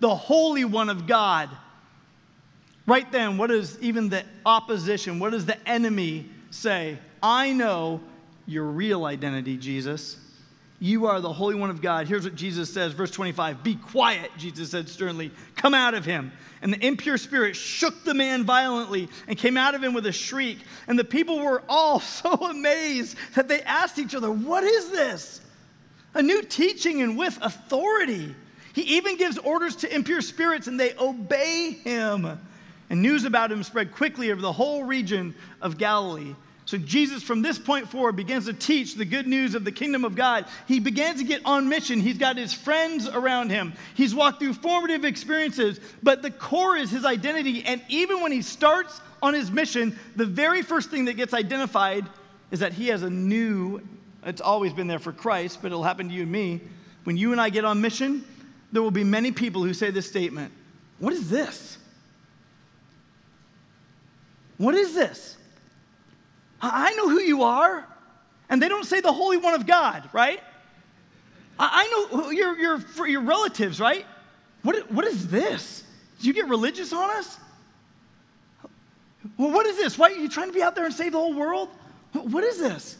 [0.00, 1.48] the Holy One of God.
[2.86, 6.98] Right then, what does even the opposition, what does the enemy say?
[7.22, 8.00] I know
[8.46, 10.18] your real identity, Jesus.
[10.78, 12.06] You are the Holy One of God.
[12.06, 15.30] Here's what Jesus says, verse 25 Be quiet, Jesus said sternly.
[15.56, 16.32] Come out of him.
[16.62, 20.12] And the impure spirit shook the man violently and came out of him with a
[20.12, 20.58] shriek.
[20.88, 25.40] And the people were all so amazed that they asked each other, What is this?
[26.16, 28.34] a new teaching and with authority.
[28.74, 32.40] He even gives orders to impure spirits and they obey him.
[32.88, 36.34] And news about him spread quickly over the whole region of Galilee.
[36.66, 40.04] So Jesus, from this point forward, begins to teach the good news of the kingdom
[40.04, 40.46] of God.
[40.66, 42.00] He begins to get on mission.
[42.00, 43.72] He's got his friends around him.
[43.94, 47.64] He's walked through formative experiences, but the core is his identity.
[47.64, 52.04] And even when he starts on his mission, the very first thing that gets identified
[52.50, 53.80] is that he has a new
[54.26, 56.60] it's always been there for Christ, but it'll happen to you and me.
[57.04, 58.24] When you and I get on mission,
[58.72, 60.52] there will be many people who say this statement
[60.98, 61.78] What is this?
[64.58, 65.36] What is this?
[66.60, 67.86] I know who you are.
[68.48, 70.40] And they don't say the Holy One of God, right?
[71.58, 74.06] I know your, your, your relatives, right?
[74.62, 75.84] What, what is this?
[76.18, 77.38] Did you get religious on us?
[79.36, 79.98] Well, what is this?
[79.98, 81.68] Why are you trying to be out there and save the whole world?
[82.12, 82.96] What is this?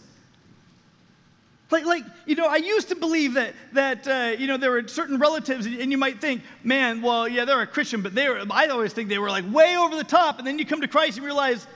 [1.70, 4.86] Like, like, you know, I used to believe that, that uh, you know, there were
[4.86, 8.42] certain relatives, and you might think, man, well, yeah, they're a Christian, but they were,
[8.50, 10.38] I always think they were like way over the top.
[10.38, 11.66] And then you come to Christ and realize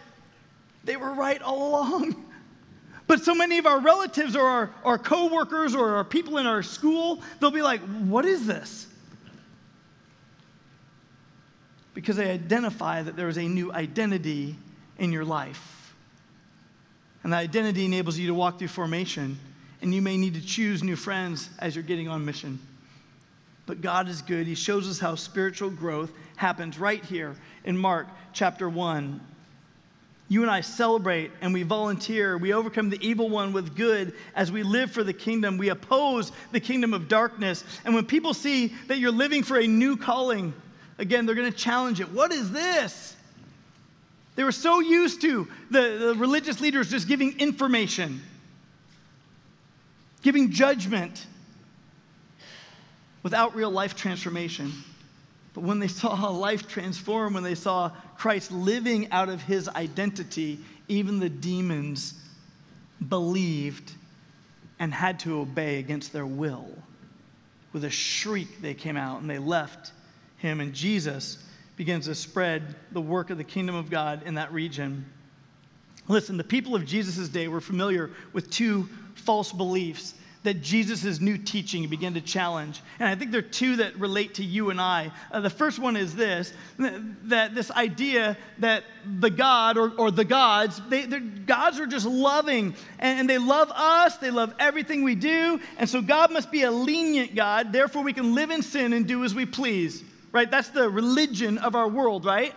[0.84, 2.26] they were right all along.
[3.06, 6.62] But so many of our relatives or our, our coworkers or our people in our
[6.62, 8.86] school, they'll be like, what is this?
[11.92, 14.54] Because they identify that there is a new identity
[14.98, 15.92] in your life.
[17.24, 19.38] And that identity enables you to walk through formation
[19.82, 22.58] and you may need to choose new friends as you're getting on mission.
[23.66, 24.46] But God is good.
[24.46, 29.20] He shows us how spiritual growth happens right here in Mark chapter 1,
[30.30, 32.38] You and I celebrate and we volunteer.
[32.38, 35.58] We overcome the evil one with good as we live for the kingdom.
[35.58, 37.64] We oppose the kingdom of darkness.
[37.84, 40.54] And when people see that you're living for a new calling,
[40.98, 42.08] again, they're going to challenge it.
[42.12, 43.16] What is this?
[44.36, 48.22] They were so used to the, the religious leaders just giving information,
[50.22, 51.26] giving judgment
[53.24, 54.72] without real life transformation.
[55.54, 60.58] But when they saw life transform, when they saw Christ living out of his identity,
[60.88, 62.12] even the demons
[63.08, 63.92] believed
[64.78, 66.68] and had to obey against their will.
[67.72, 69.92] With a shriek, they came out and they left
[70.36, 70.60] him.
[70.60, 71.42] And Jesus
[71.76, 75.06] begins to spread the work of the kingdom of God in that region.
[76.06, 80.12] Listen, the people of Jesus' day were familiar with two false beliefs
[80.42, 82.80] that Jesus' new teaching began to challenge.
[82.98, 85.12] And I think there are two that relate to you and I.
[85.30, 88.84] Uh, the first one is this that this idea that
[89.18, 93.70] the God or, or the gods, they, gods are just loving and, and they love
[93.74, 95.60] us, they love everything we do.
[95.76, 99.06] And so God must be a lenient God, therefore we can live in sin and
[99.06, 100.50] do as we please, right?
[100.50, 102.54] That's the religion of our world, right?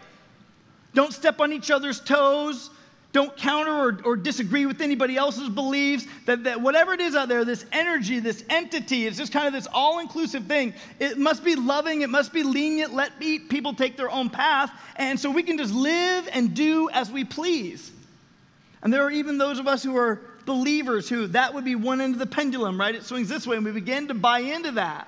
[0.93, 2.69] Don't step on each other's toes.
[3.13, 6.07] Don't counter or, or disagree with anybody else's beliefs.
[6.25, 9.53] That, that whatever it is out there, this energy, this entity, it's just kind of
[9.53, 10.73] this all inclusive thing.
[10.99, 14.71] It must be loving, it must be lenient, let people take their own path.
[14.95, 17.91] And so we can just live and do as we please.
[18.81, 22.01] And there are even those of us who are believers who that would be one
[22.01, 22.95] end of the pendulum, right?
[22.95, 25.07] It swings this way, and we begin to buy into that.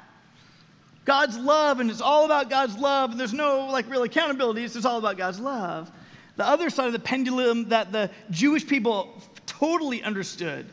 [1.06, 4.76] God's love, and it's all about God's love, and there's no like real accountability, it's
[4.76, 5.92] just all about God's love.
[6.36, 10.66] The other side of the pendulum that the Jewish people totally understood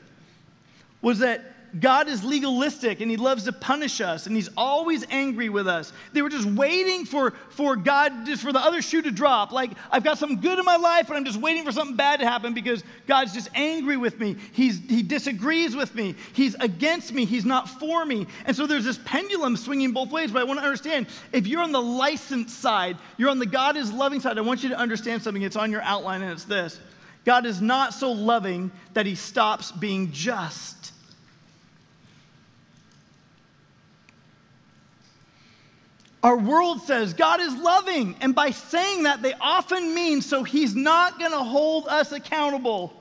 [1.00, 5.48] was that God is legalistic and he loves to punish us and he's always angry
[5.48, 5.92] with us.
[6.12, 9.52] They were just waiting for, for God, just for the other shoe to drop.
[9.52, 12.20] Like, I've got something good in my life, but I'm just waiting for something bad
[12.20, 14.36] to happen because God's just angry with me.
[14.52, 16.14] He's, he disagrees with me.
[16.34, 17.24] He's against me.
[17.24, 18.26] He's not for me.
[18.44, 20.30] And so there's this pendulum swinging both ways.
[20.30, 23.78] But I want to understand if you're on the license side, you're on the God
[23.78, 25.42] is loving side, I want you to understand something.
[25.42, 26.78] It's on your outline and it's this
[27.24, 30.81] God is not so loving that he stops being just.
[36.22, 40.74] Our world says God is loving, and by saying that, they often mean so He's
[40.74, 42.92] not going to hold us accountable.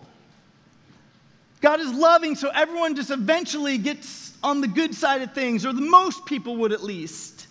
[1.62, 5.74] God is loving, so everyone just eventually gets on the good side of things, or
[5.74, 7.46] the most people would at least.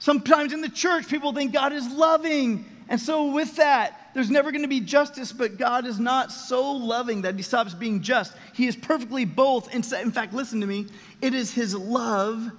[0.00, 4.50] Sometimes in the church, people think God is loving, and so with that, there's never
[4.50, 8.32] going to be justice, but God is not so loving that He stops being just.
[8.54, 9.72] He is perfectly both.
[9.72, 10.86] In fact, listen to me,
[11.22, 12.50] it is His love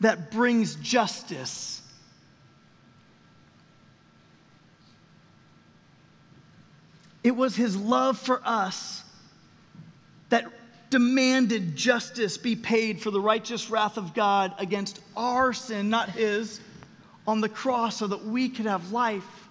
[0.00, 1.82] that brings justice.
[7.22, 9.04] It was his love for us
[10.30, 10.46] that
[10.88, 16.60] demanded justice be paid for the righteous wrath of God against our sin, not his,
[17.26, 19.48] on the cross so that we could have life.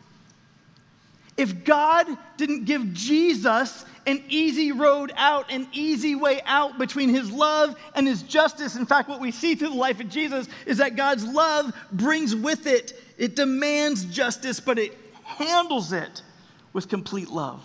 [1.38, 7.32] If God didn't give Jesus an easy road out, an easy way out between his
[7.32, 8.76] love and his justice.
[8.76, 12.36] In fact, what we see through the life of Jesus is that God's love brings
[12.36, 16.24] with it, it demands justice, but it handles it
[16.74, 17.64] with complete love.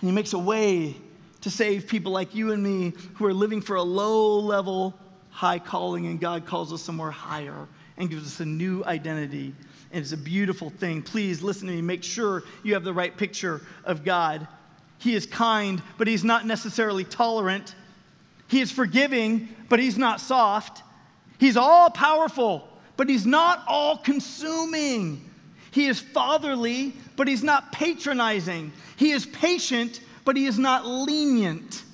[0.00, 0.96] And he makes a way
[1.40, 4.94] to save people like you and me who are living for a low level,
[5.30, 9.54] high calling, and God calls us somewhere higher and gives us a new identity
[9.90, 11.02] and it's a beautiful thing.
[11.02, 11.82] Please listen to me.
[11.82, 14.46] Make sure you have the right picture of God.
[14.98, 17.74] He is kind, but He's not necessarily tolerant.
[18.48, 20.82] He is forgiving, but He's not soft.
[21.38, 25.24] He's all powerful, but He's not all consuming.
[25.70, 28.72] He is fatherly, but He's not patronizing.
[28.96, 31.84] He is patient, but He is not lenient.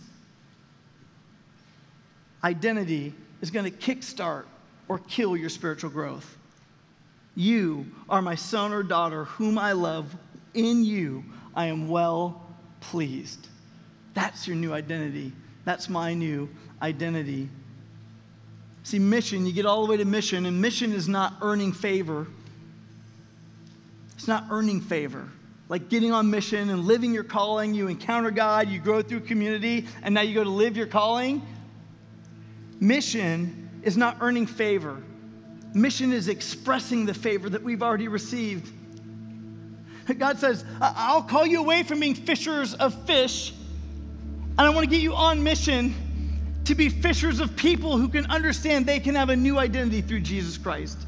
[2.42, 4.44] Identity is going to kickstart
[4.88, 6.36] or kill your spiritual growth.
[7.34, 10.14] You are my son or daughter, whom I love.
[10.54, 11.24] In you
[11.56, 12.43] I am well
[12.90, 13.48] pleased.
[14.14, 15.32] That's your new identity.
[15.64, 16.48] That's my new
[16.82, 17.48] identity.
[18.82, 22.26] See, mission, you get all the way to mission, and mission is not earning favor.
[24.14, 25.28] It's not earning favor.
[25.68, 29.86] Like getting on mission and living your calling, you encounter God, you grow through community,
[30.02, 31.42] and now you go to live your calling.
[32.80, 35.02] Mission is not earning favor.
[35.72, 38.70] Mission is expressing the favor that we've already received.
[40.18, 44.90] God says, I'll call you away from being fishers of fish, and I want to
[44.90, 45.94] get you on mission
[46.64, 50.20] to be fishers of people who can understand they can have a new identity through
[50.20, 50.98] Jesus Christ.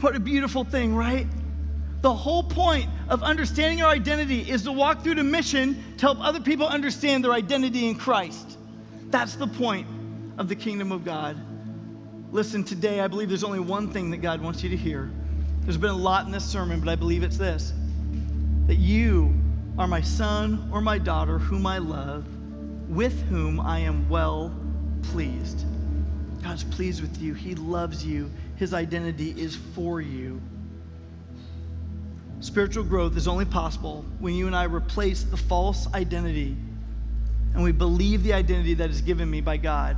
[0.00, 1.26] What a beautiful thing, right?
[2.02, 6.18] The whole point of understanding our identity is to walk through the mission to help
[6.20, 8.58] other people understand their identity in Christ.
[9.08, 9.86] That's the point
[10.36, 11.40] of the kingdom of God.
[12.32, 15.10] Listen, today I believe there's only one thing that God wants you to hear.
[15.64, 17.72] There's been a lot in this sermon, but I believe it's this
[18.66, 19.34] that you
[19.78, 22.24] are my son or my daughter whom I love,
[22.88, 24.54] with whom I am well
[25.02, 25.64] pleased.
[26.42, 30.40] God's pleased with you, He loves you, His identity is for you.
[32.40, 36.56] Spiritual growth is only possible when you and I replace the false identity
[37.54, 39.96] and we believe the identity that is given me by God.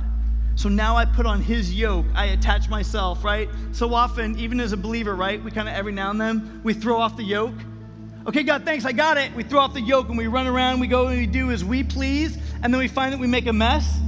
[0.57, 2.07] So now I put on his yoke.
[2.15, 3.47] I attach myself, right?
[3.73, 5.41] So often, even as a believer, right?
[5.41, 7.53] We kind of every now and then we throw off the yoke.
[8.25, 9.33] Okay, God, thanks, I got it.
[9.35, 11.63] We throw off the yoke and we run around, we go and we do as
[11.63, 13.99] we please, and then we find that we make a mess.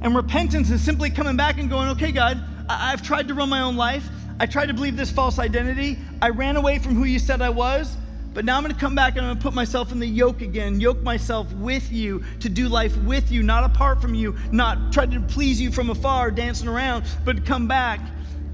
[0.00, 3.48] And repentance is simply coming back and going, okay, God, I- have tried to run
[3.48, 4.08] my own life.
[4.38, 5.98] I tried to believe this false identity.
[6.22, 7.96] I ran away from who you said I was.
[8.34, 10.06] But now I'm going to come back and I'm going to put myself in the
[10.06, 14.34] yoke again, yoke myself with you to do life with you, not apart from you,
[14.50, 18.00] not try to please you from afar, dancing around, but come back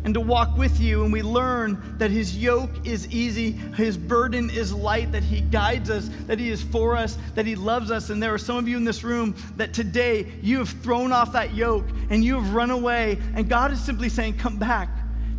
[0.04, 1.04] and to walk with you.
[1.04, 5.90] And we learn that his yoke is easy, his burden is light, that he guides
[5.90, 8.10] us, that he is for us, that he loves us.
[8.10, 11.32] And there are some of you in this room that today you have thrown off
[11.32, 13.18] that yoke and you have run away.
[13.34, 14.88] And God is simply saying, Come back.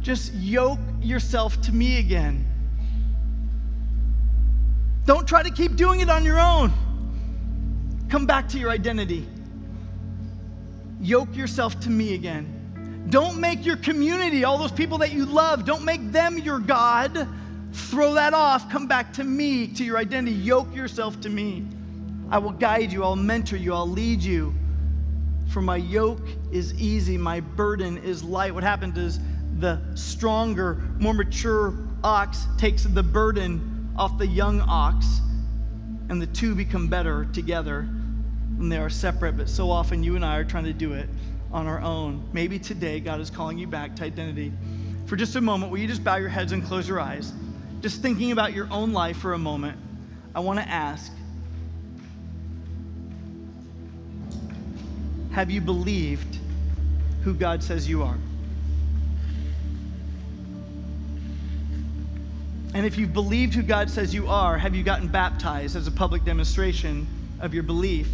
[0.01, 2.48] Just yoke yourself to me again.
[5.05, 6.71] Don't try to keep doing it on your own.
[8.09, 9.27] Come back to your identity.
[10.99, 13.05] Yoke yourself to me again.
[13.09, 17.27] Don't make your community, all those people that you love, don't make them your God.
[17.71, 18.69] Throw that off.
[18.69, 20.35] Come back to me, to your identity.
[20.35, 21.65] Yoke yourself to me.
[22.31, 24.53] I will guide you, I'll mentor you, I'll lead you.
[25.49, 28.53] For my yoke is easy, my burden is light.
[28.53, 29.19] What happens is
[29.59, 31.73] the stronger, more mature
[32.03, 33.68] ox takes the burden
[33.99, 35.19] off the young ox,
[36.07, 37.79] and the two become better together.
[37.79, 41.09] And they are separate, but so often you and I are trying to do it
[41.51, 42.27] on our own.
[42.31, 44.53] Maybe today God is calling you back to identity.
[45.05, 47.33] For just a moment, will you just bow your heads and close your eyes?
[47.81, 49.77] Just thinking about your own life for a moment,
[50.33, 51.11] I want to ask
[55.31, 56.39] Have you believed
[57.23, 58.17] who God says you are?
[62.73, 65.91] And if you've believed who God says you are, have you gotten baptized as a
[65.91, 67.07] public demonstration
[67.39, 68.09] of your belief?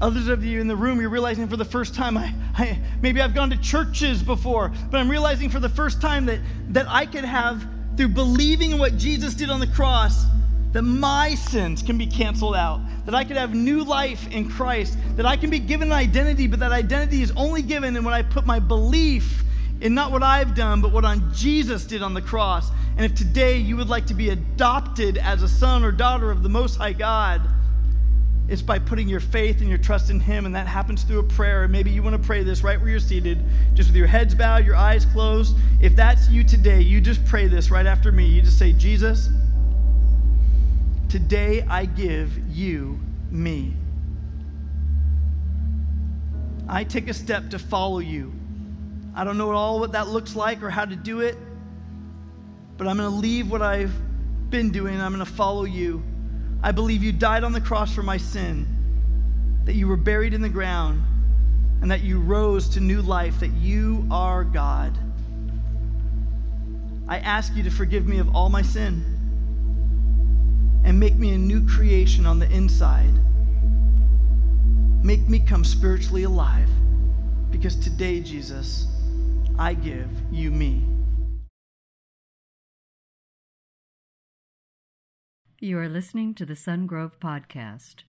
[0.00, 3.20] Others of you in the room, you're realizing for the first time, I, I, maybe
[3.20, 6.40] I've gone to churches before, but I'm realizing for the first time that,
[6.70, 7.64] that I could have,
[7.96, 10.24] through believing in what Jesus did on the cross,
[10.72, 14.96] that my sins can be canceled out, that I could have new life in Christ,
[15.16, 18.14] that I can be given an identity, but that identity is only given in when
[18.14, 19.44] I put my belief
[19.80, 22.70] in not what I've done, but what on Jesus did on the cross.
[22.96, 26.42] And if today you would like to be adopted as a son or daughter of
[26.42, 27.40] the Most High God,
[28.48, 31.24] it's by putting your faith and your trust in Him, and that happens through a
[31.24, 31.62] prayer.
[31.62, 33.38] And maybe you want to pray this right where you're seated,
[33.74, 35.56] just with your heads bowed, your eyes closed.
[35.80, 38.26] If that's you today, you just pray this right after me.
[38.26, 39.28] You just say, Jesus,
[41.08, 42.98] today I give you
[43.30, 43.74] me.
[46.68, 48.32] I take a step to follow you.
[49.14, 51.36] I don't know at all what that looks like or how to do it,
[52.76, 53.92] but I'm going to leave what I've
[54.50, 56.02] been doing I'm going to follow you.
[56.62, 58.66] I believe you died on the cross for my sin,
[59.64, 61.02] that you were buried in the ground,
[61.80, 64.96] and that you rose to new life, that you are God.
[67.08, 69.04] I ask you to forgive me of all my sin
[70.84, 73.12] and make me a new creation on the inside.
[75.02, 76.68] Make me come spiritually alive
[77.50, 78.86] because today, Jesus,
[79.60, 80.82] I give you me.
[85.58, 88.04] You are listening to the Sungrove Podcast.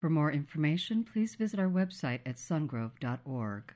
[0.00, 3.74] For more information, please visit our website at sungrove.org.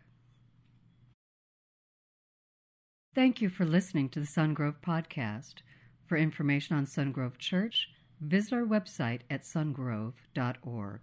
[3.14, 5.56] Thank you for listening to the Sungrove Podcast.
[6.06, 7.90] For information on Sungrove Church,
[8.22, 11.00] visit our website at sungrove.org.